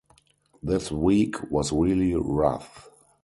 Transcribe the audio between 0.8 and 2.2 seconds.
week was really